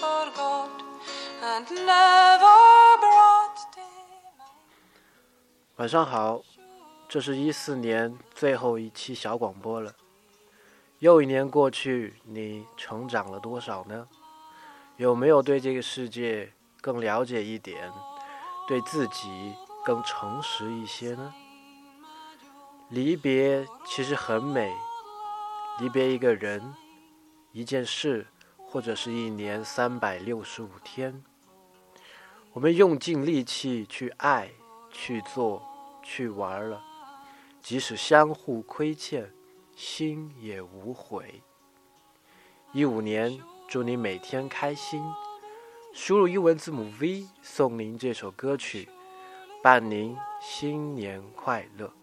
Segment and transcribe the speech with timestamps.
[0.00, 0.70] for god
[1.42, 2.70] and never。
[5.76, 6.42] 晚上好，
[7.08, 9.94] 这是一四年最后一期小广播了。
[10.98, 14.06] 又一年过去，你成长了多少呢？
[14.96, 17.90] 有没有对这个世界更了解一点？
[18.68, 19.54] 对自己
[19.84, 21.34] 更诚实一些呢？
[22.90, 24.70] 离别其实很美，
[25.78, 26.74] 离别一个人，
[27.52, 28.26] 一件事。
[28.70, 31.22] 或者是一年三百六十五天，
[32.52, 34.50] 我们用尽力气去爱、
[34.90, 35.62] 去做。
[36.02, 36.82] 去玩了，
[37.60, 39.30] 即使相互亏欠，
[39.76, 41.42] 心也无悔。
[42.72, 43.38] 一五年，
[43.68, 45.04] 祝你每天开心。
[45.92, 48.88] 输入英文字母 V，送您这首歌曲，
[49.62, 51.99] 伴您新年快乐。